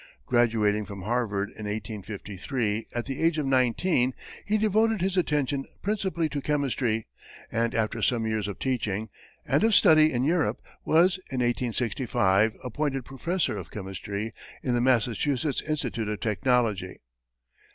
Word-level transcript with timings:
[Illustration: 0.21 0.25
ELIOT] 0.25 0.31
Graduating 0.49 0.85
from 0.85 1.01
Harvard 1.03 1.49
in 1.49 1.65
1853, 1.67 2.87
at 2.95 3.05
the 3.05 3.21
age 3.21 3.37
of 3.37 3.45
nineteen, 3.45 4.15
he 4.47 4.57
devoted 4.57 4.99
his 4.99 5.15
attention 5.15 5.63
principally 5.83 6.27
to 6.27 6.41
chemistry, 6.41 7.05
and, 7.51 7.75
after 7.75 8.01
some 8.01 8.25
years 8.25 8.47
of 8.47 8.57
teaching, 8.57 9.09
and 9.45 9.63
of 9.63 9.75
study 9.75 10.11
in 10.11 10.23
Europe, 10.23 10.59
was, 10.83 11.17
in 11.29 11.37
1865, 11.41 12.55
appointed 12.63 13.05
professor 13.05 13.55
of 13.55 13.69
chemistry 13.69 14.33
in 14.63 14.73
the 14.73 14.81
Massachusetts 14.81 15.61
Institute 15.61 16.09
of 16.09 16.19
Technology. 16.19 17.01